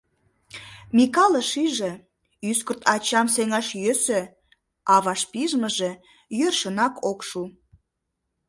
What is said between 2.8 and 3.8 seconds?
ачам сеҥаш